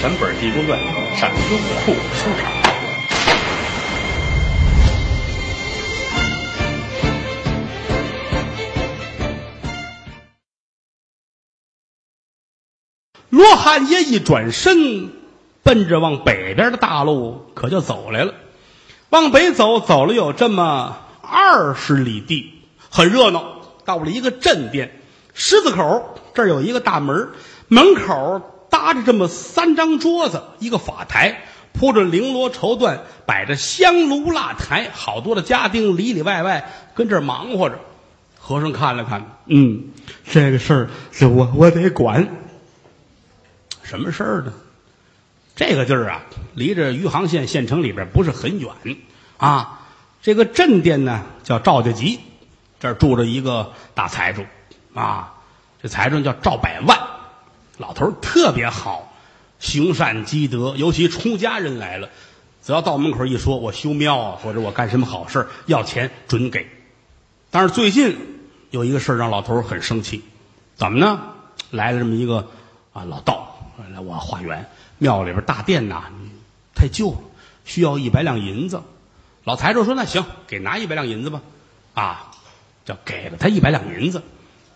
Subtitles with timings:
[0.00, 0.78] 全本《地宫传》
[1.18, 2.52] 陕优酷收场。
[13.30, 15.10] 罗汉爷一转身，
[15.64, 18.34] 奔着往北边的大路可就走来了。
[19.10, 23.56] 往北走，走了有这么二十里地，很热闹。
[23.84, 25.02] 到了一个镇店，
[25.34, 27.30] 狮子口这儿有一个大门，
[27.66, 28.42] 门口
[28.78, 31.42] 搭着这么三张桌子，一个法台，
[31.72, 37.80] 铺着绫罗绸缎，摆着香炉蜡台，好多的家丁里里外外跟这儿忙活着。
[38.38, 39.86] 和尚看了看，嗯，
[40.30, 42.28] 这个事儿这我我得管。
[43.82, 44.52] 什么事儿呢？
[45.56, 46.22] 这个地儿啊，
[46.54, 48.70] 离着余杭县县城里边不是很远
[49.38, 49.80] 啊。
[50.22, 52.20] 这个镇店呢叫赵家集，
[52.78, 54.44] 这儿住着一个大财主
[54.94, 55.34] 啊。
[55.82, 56.98] 这财主叫赵百万，
[57.78, 59.12] 老头特别好，
[59.58, 62.10] 行善积德，尤其出家人来了，
[62.62, 66.68] 只要到门口一说，我修庙啊，或者我干什么好事要钱准给。
[67.50, 68.16] 但是最近
[68.70, 70.22] 有一个事让老头很生气，
[70.76, 71.20] 怎么呢？
[71.70, 72.48] 来了这么一个
[72.92, 73.54] 啊老道。
[73.92, 74.68] 来，我化缘
[74.98, 76.04] 庙里边大殿呐，
[76.74, 77.18] 太旧了，
[77.64, 78.82] 需要一百两银子。
[79.44, 81.40] 老财主说：“那行，给拿一百两银子吧。”
[81.94, 82.30] 啊，
[82.84, 84.22] 就给了他一百两银子。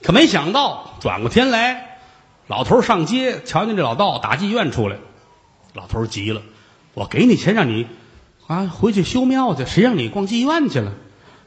[0.03, 1.92] 可没想到，转过天来，
[2.47, 4.97] 老头上街，瞧见这老道打妓院出来，
[5.75, 6.43] 老头急了
[6.95, 7.87] ：“我给你钱让你
[8.47, 10.93] 啊回去修庙去，谁让你逛妓院去了？”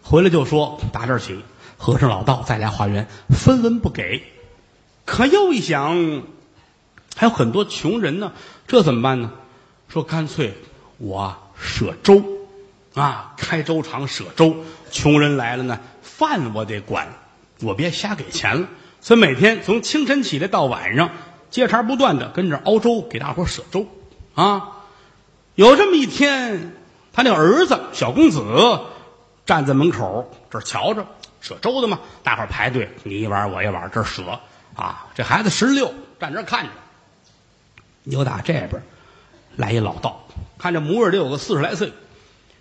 [0.02, 1.40] 回来就说：“打这儿起，
[1.78, 4.24] 和尚老道再来化缘，分文不给。”
[5.06, 6.24] 可又一想。
[7.18, 8.34] 还有很多穷人呢，
[8.68, 9.32] 这怎么办呢？
[9.88, 10.54] 说干脆
[10.98, 12.22] 我舍粥，
[12.94, 14.58] 啊，开粥厂舍粥。
[14.92, 17.08] 穷人来了呢，饭我得管，
[17.62, 18.68] 我别瞎给钱了。
[19.06, 21.12] 所以每天从清晨起来到晚上，
[21.52, 23.86] 接茬不断的跟着熬粥，给大伙舍粥。
[24.34, 24.80] 啊，
[25.54, 26.74] 有这么一天，
[27.14, 28.42] 他那儿子小公子
[29.46, 31.06] 站在门口这儿瞧着
[31.40, 34.24] 舍粥的嘛，大伙排队，你一碗我一碗，这儿舍
[34.76, 35.06] 啊。
[35.14, 36.72] 这孩子十六，站这看着。
[38.06, 38.82] 又打这边
[39.56, 40.28] 来一老道，
[40.58, 41.94] 看这模样得有个四十来岁，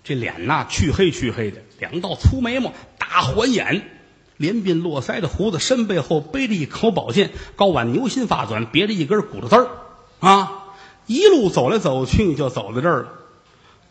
[0.04, 3.88] 这脸呐黢黑黢黑的，两道粗眉毛，大环眼，
[4.36, 9.68] 连鬓络腮的胡子，身背后背着一口宝剑，高挽牛心发纂，别着一根骨头丝儿
[10.20, 10.64] 啊，
[11.06, 13.08] 一路走来走去，就走到这儿了，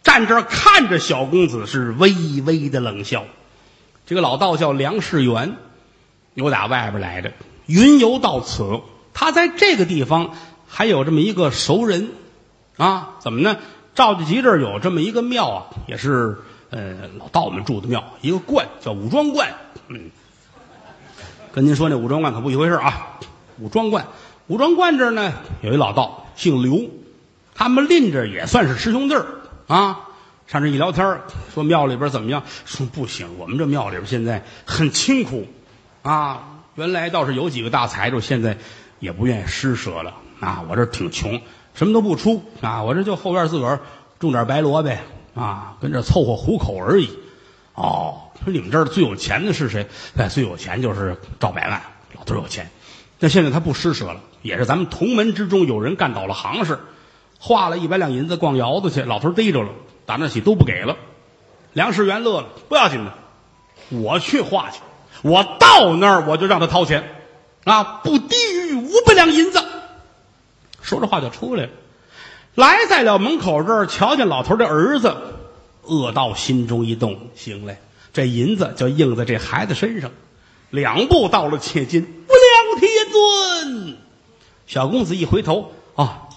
[0.04, 2.14] 站这儿看着小公子是微
[2.46, 3.26] 微的冷笑。
[4.06, 5.56] 这个老道叫梁世元，
[6.34, 7.34] 有打外边来的，
[7.66, 8.82] 云游到此，
[9.14, 10.36] 他在这个地方。
[10.76, 12.14] 还有这么一个熟人，
[12.78, 13.58] 啊，怎么呢？
[13.94, 16.40] 赵家集这儿有这么一个庙啊，也是
[16.72, 19.54] 呃老道们住的庙，一个观叫武庄观。
[19.88, 20.10] 嗯，
[21.54, 23.20] 跟您说那武庄观可不一回事啊。
[23.60, 24.08] 武庄观，
[24.48, 25.32] 武庄观这儿呢
[25.62, 26.90] 有一老道姓刘，
[27.54, 29.24] 他们邻着也算是师兄弟儿
[29.68, 30.00] 啊。
[30.48, 31.20] 上这一聊天
[31.54, 32.42] 说庙里边怎么样？
[32.66, 35.46] 说不行，我们这庙里边现在很清苦
[36.02, 36.62] 啊。
[36.74, 38.58] 原来倒是有几个大财主，现在
[39.00, 40.12] 也不愿意施舍了。
[40.40, 41.40] 啊，我这挺穷，
[41.76, 43.80] 什么都不出啊，我这就后院自个儿
[44.18, 44.90] 种点白萝卜
[45.36, 47.10] 啊，跟这凑合糊口而已。
[47.76, 49.88] 哦，说你们这儿最有钱的是谁？
[50.18, 51.82] 哎，最有钱就是赵百万，
[52.16, 52.70] 老头有钱。
[53.20, 56.80] 但现在他不施舍了，也是咱们同门之中有人干倒了行事，
[57.40, 59.70] 花了一百两银子逛窑子去，老头逮着了，
[60.06, 60.98] 打那起都不给了。
[61.72, 63.14] 梁世元乐了，不要紧的，
[63.90, 64.80] 我去画去，
[65.22, 67.16] 我到那儿我就让他掏钱，
[67.64, 69.64] 啊，不低于五百两银子。
[70.82, 71.70] 说着话就出来了，
[72.56, 75.16] 来在了门口这儿，瞧见老头的儿子，
[75.84, 77.78] 恶道心中一动，行嘞，
[78.14, 80.12] 这银子就应在这孩子身上，
[80.70, 83.98] 两步到了切金，无量天尊，
[84.68, 86.30] 小公子一回头，啊，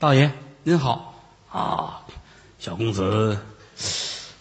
[0.00, 0.32] 道爷
[0.64, 1.14] 您好
[1.52, 2.02] 啊，
[2.58, 3.38] 小公子，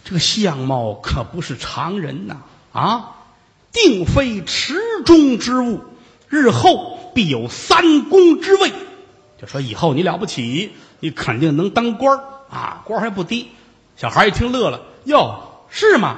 [0.03, 2.37] 这个相貌可不是常人呐，
[2.73, 3.15] 啊，
[3.71, 4.73] 定非池
[5.05, 5.81] 中之物，
[6.27, 8.71] 日后必有三公之位。
[9.39, 12.19] 就说以后你了不起，你肯定能当官
[12.49, 13.49] 啊，官还不低。
[13.95, 16.17] 小孩一听乐了，哟，是吗？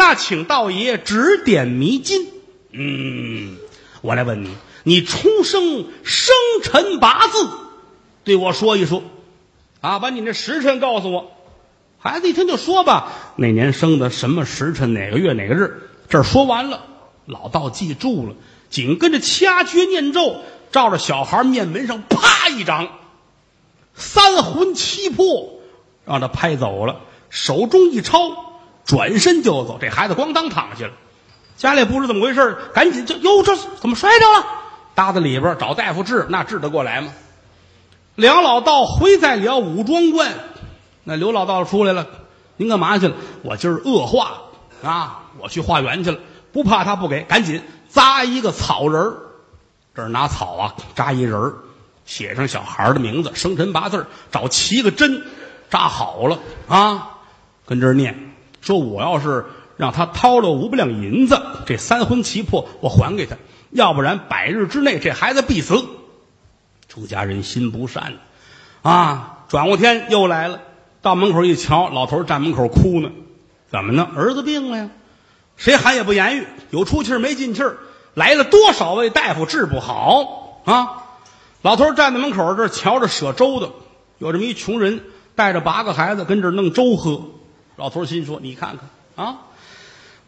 [0.00, 2.26] 那请道爷指点迷津。
[2.70, 3.58] 嗯，
[4.00, 7.50] 我来问你，你出生生辰八字，
[8.24, 9.02] 对我说一说，
[9.82, 11.32] 啊，把你那时辰告诉我。
[11.98, 15.90] 孩子一听就说吧，哪年生的，什么时辰，哪个月哪个日。
[16.08, 16.86] 这说完了，
[17.26, 18.34] 老道记住了，
[18.70, 20.40] 紧跟着掐诀念咒。
[20.72, 22.88] 照着小孩面门上啪一掌，
[23.94, 25.60] 三魂七魄
[26.06, 28.49] 让他拍走了，手中一抄，
[28.84, 29.78] 转身就走。
[29.80, 30.92] 这孩子咣当躺下了，
[31.56, 34.46] 家里不知怎么回事，赶紧就哟，这怎么摔着了？
[34.94, 37.12] 搭在里边找大夫治，那治得过来吗？
[38.16, 40.32] 梁老道回在了武庄观，
[41.04, 42.06] 那刘老道出来了，
[42.56, 43.14] 您干嘛去了？
[43.42, 44.42] 我今儿恶化
[44.82, 46.18] 啊，我去化缘去了，
[46.52, 49.16] 不怕他不给，赶紧扎一个草人儿
[49.94, 51.54] 这儿拿草啊扎一人儿
[52.04, 55.24] 写上小孩的名字、生辰八字找七个针
[55.70, 56.38] 扎好了
[56.68, 57.18] 啊，
[57.64, 58.29] 跟这儿念
[58.60, 59.46] 说，我要是
[59.76, 63.36] 让他掏了五百两银子，这三魂七魄我还给他，
[63.70, 65.84] 要不然百日之内这孩子必死。
[66.88, 68.14] 出家人心不善
[68.82, 69.44] 啊！
[69.48, 70.60] 转过天又来了，
[71.02, 73.10] 到门口一瞧，老头站门口哭呢，
[73.68, 74.08] 怎么呢？
[74.16, 74.90] 儿子病了呀！
[75.56, 77.78] 谁喊也不言语，有出气儿没进气儿，
[78.14, 81.04] 来了多少位大夫治不好啊！
[81.62, 83.70] 老头站在门口这儿瞧着舍粥的，
[84.18, 85.02] 有这么一穷人
[85.34, 87.22] 带着八个孩子跟这儿弄粥喝。
[87.80, 89.38] 老头心说：“你看看啊，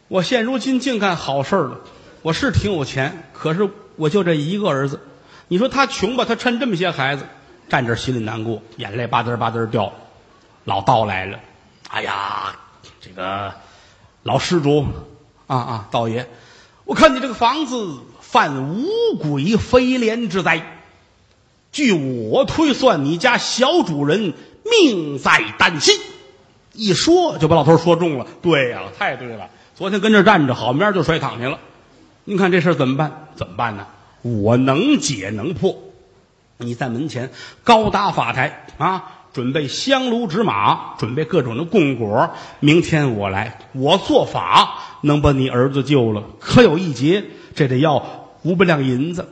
[0.07, 1.81] 我现如今净干好事了。
[2.23, 4.99] 我是挺有钱，可是我就这一个儿子。
[5.49, 7.27] 你说他穷吧，他趁这么些孩子，
[7.69, 9.93] 站这心里难过，眼泪吧嗒吧嗒掉。
[10.65, 11.39] 老道来了，
[11.89, 12.55] 哎呀，
[12.99, 13.53] 这个
[14.23, 14.83] 老施主
[15.45, 16.27] 啊啊，道爷，
[16.85, 18.87] 我看你这个房子犯五
[19.19, 20.79] 鬼飞廉之灾。
[21.71, 24.33] 据我推算，你家小主人
[24.65, 25.91] 命在旦夕。
[26.73, 28.27] 一说就把老头说中了。
[28.41, 29.49] 对呀、太对了。
[29.75, 31.59] 昨天跟这站着，好明儿就摔躺下了。
[32.25, 33.29] 您看这事怎么办？
[33.35, 33.87] 怎么办呢？
[34.21, 35.75] 我能解能破。
[36.57, 37.31] 你在门前
[37.63, 42.31] 高搭法台啊，准备香炉纸马，准备各种的供果。
[42.59, 46.23] 明天我来，我做法能把你儿子救了。
[46.39, 47.25] 可有一劫，
[47.55, 49.27] 这得要五百两银子。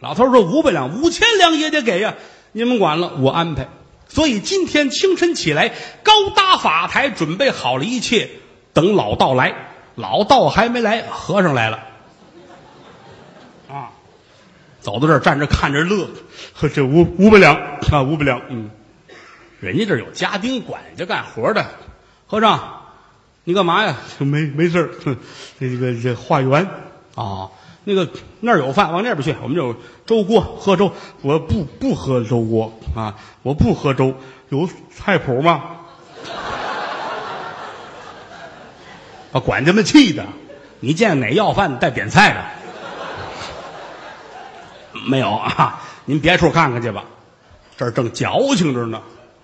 [0.00, 2.14] 老头说：“五百两，五千两也得给呀、
[2.52, 3.68] 你们管了，我安排。
[4.10, 5.72] 所以今天清晨起来，
[6.02, 8.28] 高搭法台，准备好了一切，
[8.74, 9.54] 等老道来。
[9.94, 11.78] 老道还没来，和尚来了。
[13.68, 13.90] 啊，
[14.80, 16.08] 走到这儿站着看着乐，
[16.54, 17.54] 呵，这五五百两
[17.92, 18.70] 啊，五百两，嗯，
[19.60, 21.64] 人家这儿有家丁管家干活的。
[22.26, 22.82] 和尚，
[23.44, 23.96] 你干嘛呀？
[24.18, 25.16] 没没事儿，哼
[25.60, 26.66] 这个这化缘
[27.14, 27.50] 啊。
[27.84, 28.08] 那个
[28.40, 29.34] 那儿有饭，往那边去。
[29.42, 29.74] 我们有
[30.06, 30.92] 粥锅，喝粥。
[31.22, 34.14] 我不不喝粥锅啊，我不喝粥。
[34.48, 35.62] 有菜谱吗？
[39.32, 40.26] 把 管家们气的。
[40.80, 42.44] 你见哪要饭带点菜的？
[45.08, 47.04] 没有啊，您别处看看去吧。
[47.76, 49.00] 这儿正矫情着呢。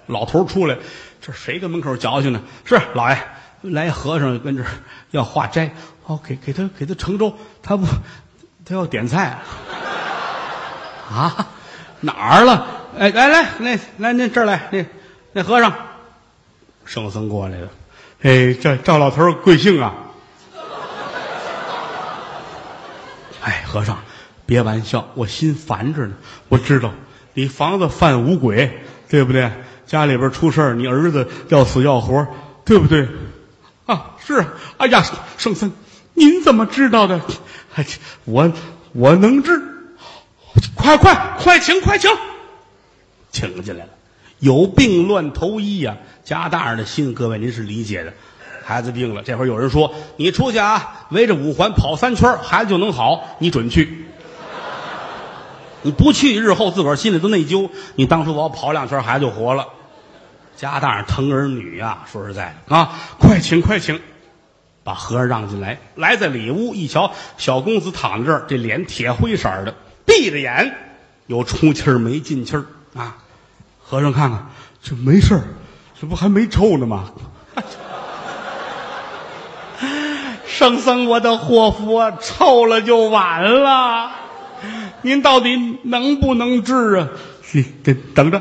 [0.06, 0.77] 老头儿出来，
[1.21, 2.41] 这谁跟门口矫情呢？
[2.65, 3.19] 是老爷
[3.62, 4.69] 来和尚跟这儿
[5.11, 5.75] 要化斋，
[6.05, 7.87] 哦，给给他给他盛粥，他不，
[8.68, 9.38] 他要点菜
[11.08, 11.46] 啊？
[12.00, 12.66] 哪儿了？
[12.98, 14.84] 哎，来来，那来那这儿来，那
[15.32, 15.72] 那和尚，
[16.84, 17.68] 圣僧过来了。
[18.22, 19.94] 哎，这赵老头儿贵姓啊？
[23.40, 23.98] 哎，和尚，
[24.46, 26.14] 别玩笑，我心烦着呢。
[26.48, 26.92] 我知道
[27.34, 29.52] 你房子犯五鬼，对不对？
[29.86, 32.26] 家里边出事儿，你儿子要死要活，
[32.64, 33.08] 对不对？
[33.86, 34.44] 啊，是。
[34.78, 35.04] 哎呀，
[35.38, 35.72] 圣僧，
[36.14, 37.20] 您怎么知道的？
[38.25, 38.52] 我
[38.93, 39.62] 我能治。
[40.75, 42.11] 快快快请快请，
[43.31, 43.90] 请进来了。
[44.38, 48.12] 有病乱投医呀、家大人的心，各位您是理解的。
[48.64, 54.06] 孩子病了，这会儿有人说你出去啊，围着五环跑三圈，孩子就能好，你准去。
[55.82, 57.71] 你不去，日后自个儿心里都内疚。
[57.95, 59.68] 你当初我跑两圈，孩子就活了。
[60.56, 64.00] 家大人疼儿女呀、说实在的啊，快请快请，
[64.87, 65.76] 把和尚让进来。
[65.97, 69.75] 来在里屋一瞧，小公子躺在这儿，这脸铁灰色的，
[70.07, 70.73] 闭着眼，
[71.26, 72.64] 有出气儿没进气儿
[72.95, 73.16] 啊。
[73.83, 74.47] 和尚看看，
[74.81, 75.43] 这没事儿，
[76.00, 77.11] 这不还没臭呢吗？
[80.47, 84.12] 圣僧，我的祸福啊，抽了就完了。
[85.02, 87.09] 您到底能不能治啊？
[87.52, 88.40] 你等等着，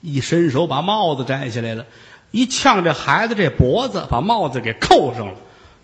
[0.00, 1.84] 一伸手把帽子摘下来了，
[2.30, 5.34] 一呛这孩子这脖子，把帽子给扣上了，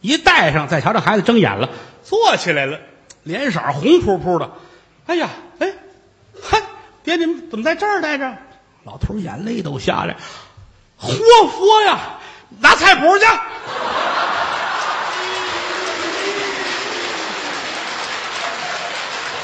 [0.00, 1.69] 一戴上，再瞧这孩子睁眼了，
[2.02, 2.78] 坐起来了，
[3.23, 4.50] 脸色红扑扑的。
[5.07, 5.28] 哎呀，
[5.59, 5.73] 哎，
[6.42, 6.61] 嗨，
[7.02, 8.33] 爹，你们怎么在这儿待着？
[8.85, 10.16] 老头眼泪都下来，
[10.97, 11.12] 活
[11.49, 11.99] 佛呀，
[12.61, 13.26] 拿菜谱去。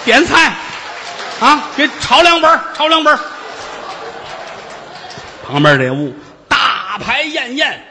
[0.05, 0.55] 点菜，
[1.41, 3.19] 啊，给炒两本，炒两本。
[5.47, 6.15] 旁边这屋
[6.49, 7.85] 大排宴宴，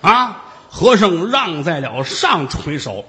[0.00, 3.04] 啊，和尚让在了上垂手，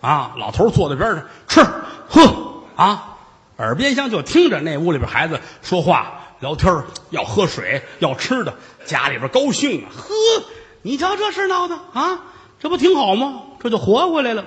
[0.00, 1.64] 啊，老头坐在边上吃
[2.08, 3.16] 喝啊，
[3.58, 10.44] 耳边厢就听着那屋里边孩子说话聊天要喝水要吃的，家里边高兴啊，呵，
[10.82, 12.20] 你瞧这事闹的啊，
[12.60, 13.42] 这不挺好吗？
[13.60, 14.44] 这就活回来了。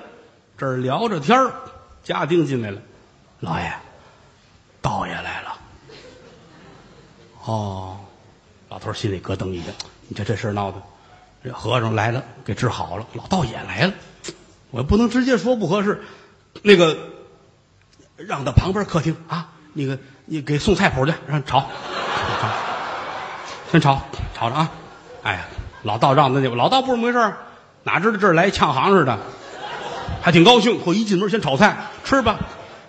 [0.58, 1.52] 这儿聊着天
[2.04, 2.82] 家丁进来了。
[3.40, 3.74] 老爷，
[4.82, 5.58] 道爷来了。
[7.46, 7.98] 哦，
[8.68, 9.72] 老头心里咯噔一下，
[10.08, 10.78] 你瞧这事闹的，
[11.44, 13.94] 这和尚来了，给治好了，老道也来了，
[14.72, 16.02] 我不能直接说不合适，
[16.62, 16.98] 那个
[18.18, 21.66] 让到旁边客厅啊，那个你给送菜谱去，让炒，
[23.72, 24.02] 先炒
[24.36, 24.72] 炒着啊，
[25.24, 25.46] 哎呀，
[25.84, 27.34] 老道让的那老道不是那么回事
[27.84, 29.18] 哪知道这儿来呛行似的，
[30.22, 32.38] 还挺高兴，我一进门先炒菜吃吧，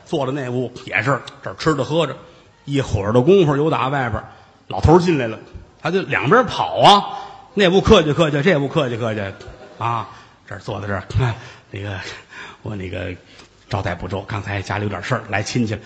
[0.04, 2.16] 坐在那屋也是这儿吃着喝着，
[2.64, 4.25] 一会儿的功夫，有打外边
[4.66, 5.38] 老头进来了，
[5.80, 7.20] 他就两边跑啊，
[7.54, 9.21] 那不客气客气，这不客气客气，
[9.78, 10.09] 啊，
[10.47, 11.35] 这儿坐在这儿，哎
[11.73, 11.99] 那个
[12.62, 13.14] 我那个
[13.69, 15.80] 招待不周，刚才家里有点事儿，来亲戚了，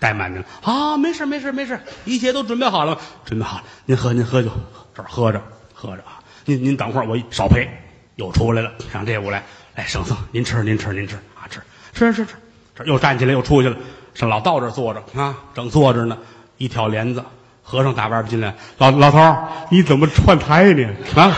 [0.00, 3.00] 怠慢您了啊，没事没事没事，一切都准备好了吗？
[3.24, 4.50] 准备好了，您喝您喝酒，
[4.94, 5.40] 这儿喝着
[5.72, 7.68] 喝着啊，您您等会儿我少陪，
[8.16, 9.44] 又出来了，上这屋来，
[9.74, 11.60] 来圣僧您吃您吃您吃啊吃
[11.92, 12.34] 吃吃吃，
[12.74, 13.76] 这又站起来又出去了，
[14.14, 16.18] 上老道这儿坐着啊，正坐着呢，
[16.56, 17.24] 一挑帘子，
[17.68, 20.88] 和尚打外边进来，老老头儿你怎么串台呢？
[21.16, 21.36] 啊？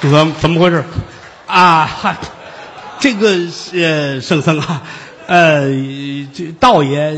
[0.00, 0.82] 怎么怎么回事？
[1.46, 2.16] 啊，嗨，
[2.98, 3.28] 这个
[3.72, 4.82] 呃，圣僧啊，
[5.28, 5.68] 呃，
[6.34, 7.14] 这道爷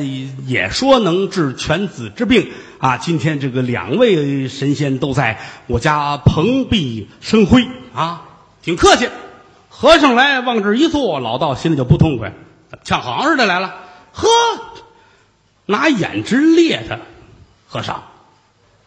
[0.47, 2.99] 也说能治犬子之病啊。
[2.99, 8.25] 今天这个两位神仙都在我家蓬荜生辉啊，
[8.61, 9.09] 挺客气。
[9.71, 12.35] 和尚来往这一坐，老道心里就不痛快，
[12.85, 13.77] 呛行似的来了。
[14.13, 14.29] 呵，
[15.67, 16.99] 拿眼直咧他，
[17.67, 18.03] 和尚。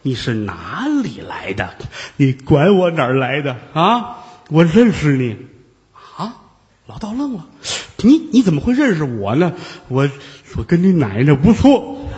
[0.02, 1.74] 你是哪里来的？
[2.16, 4.18] 你管我哪儿来的啊？
[4.48, 5.36] 我认识你
[6.16, 6.36] 啊！
[6.86, 7.44] 老道愣了，
[7.96, 9.52] 你你怎么会认识我呢？
[9.88, 10.08] 我
[10.56, 12.08] 我跟你奶奶不错，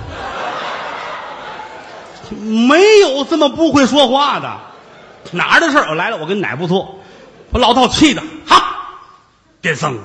[2.30, 4.60] 没有这么不会说话的，
[5.32, 5.88] 哪儿的事儿？
[5.88, 7.00] 我来了，我跟你奶不错，
[7.50, 8.98] 把老道气的，哈！
[9.62, 9.96] 癫僧，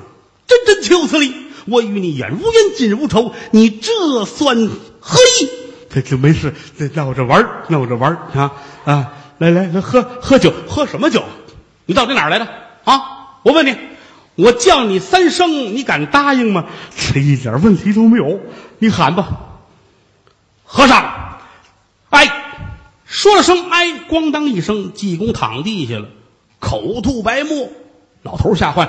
[0.46, 1.43] 真真求此理！
[1.66, 4.68] 我与你远无冤，近无仇，你这算
[5.00, 5.48] 何意？
[5.90, 8.52] 这就没事，这闹着玩闹着玩啊
[8.84, 9.12] 啊！
[9.38, 11.22] 来来来，喝喝酒，喝什么酒？
[11.86, 12.46] 你到底哪儿来的
[12.84, 13.00] 啊？
[13.42, 13.76] 我问你，
[14.34, 16.66] 我叫你三声，你敢答应吗？
[16.96, 18.40] 这一点问题都没有，
[18.78, 19.28] 你喊吧。
[20.64, 21.38] 和尚，
[22.10, 22.28] 哎，
[23.04, 26.08] 说了声哎，咣当一声，济公躺地下了，
[26.58, 27.70] 口吐白沫。
[28.22, 28.88] 老头吓坏，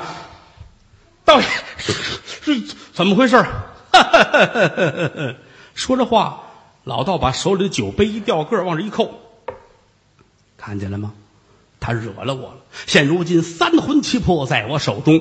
[1.26, 1.46] 道爷
[2.46, 2.62] 这
[2.94, 3.44] 怎么回事？
[5.74, 6.44] 说这话。
[6.84, 9.20] 老道把手里的酒杯一掉个，往这一扣，
[10.56, 11.14] 看见了吗？
[11.80, 12.58] 他惹了我了。
[12.86, 15.20] 现如今三魂七魄在我手中，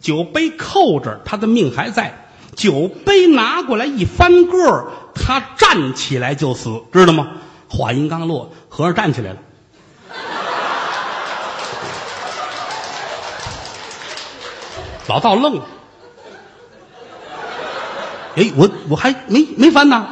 [0.00, 2.26] 酒杯扣着，他的命还在。
[2.56, 7.28] 酒杯拿过来一翻个儿，他站起来就死，知道吗？
[7.68, 9.38] 话音刚落，和尚站起来了。
[15.06, 15.64] 老道愣了。
[18.36, 20.06] 哎，我我还没没翻呢。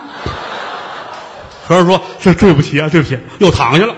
[1.67, 3.95] 和尚说：“这对不起啊，对不起，又躺下了。”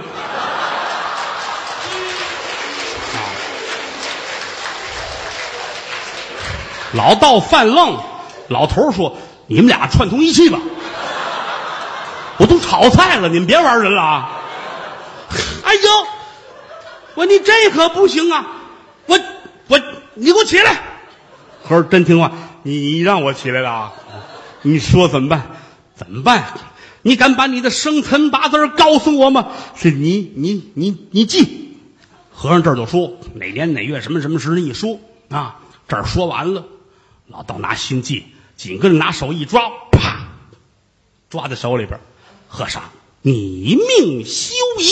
[6.93, 7.99] 老道犯愣，
[8.49, 9.16] 老头说
[9.49, 10.61] ：“你们俩串通一气吧，
[12.37, 14.31] 我都炒菜了，你们别玩人了啊！”
[15.64, 15.81] 哎呦，
[17.14, 18.47] 我你这可不行啊！
[19.07, 19.19] 我
[19.66, 19.81] 我
[20.14, 20.76] 你给我起来！
[21.66, 22.30] 和尚真听话，
[22.62, 23.92] 你你让我起来了啊？
[24.61, 25.47] 你说怎么办？
[25.97, 26.44] 怎么办？
[27.00, 29.49] 你敢把你的生辰八字告诉我吗？
[29.75, 31.78] 是你，你，你，你记。
[32.30, 36.66] 和尚这儿就说哪年哪月什么什么时，一说啊，这儿说完了，
[37.28, 40.28] 老道拿心记，紧跟着拿手一抓，啪，
[41.30, 41.99] 抓在手里边。
[42.47, 42.83] 和尚，
[43.23, 44.85] 你命休矣！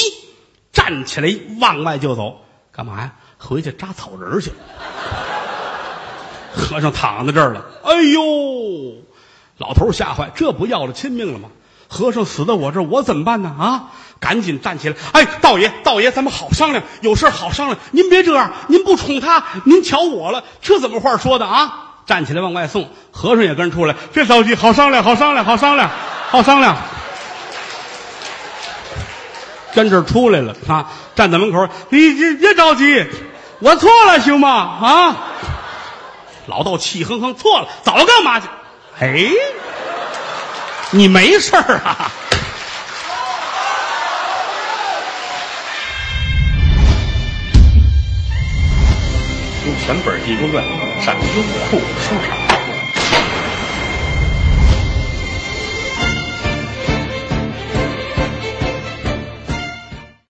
[0.72, 2.40] 站起来往外就走，
[2.72, 3.12] 干嘛呀？
[3.36, 4.50] 回去扎草人去。
[6.54, 8.20] 和尚躺在这儿了，哎呦，
[9.58, 11.48] 老头吓坏，这不要了亲命了吗？
[11.88, 13.54] 和尚死在我这儿，我怎么办呢？
[13.58, 13.90] 啊！
[14.18, 14.96] 赶紧站起来！
[15.12, 17.78] 哎，道爷，道爷，咱们好商量，有事好商量。
[17.90, 21.96] 您别这样，您不宠他，您瞧我了，这怎么话说的啊？
[22.06, 25.90] 站起来往外送，和尚也跟出来，别着急，好商量，好商量，好商量，
[26.30, 26.76] 好商量。
[29.74, 30.92] 跟这儿出来了啊！
[31.14, 33.04] 站在门口，你你别着急，
[33.58, 34.48] 我错了，行吗？
[34.50, 35.16] 啊！
[36.46, 38.46] 老道气哼哼，错了，早干嘛去？
[39.00, 39.30] 哎。
[40.94, 42.12] 你没事儿啊！
[49.64, 50.62] 用全本《地公传》
[51.02, 52.41] 上优酷书场。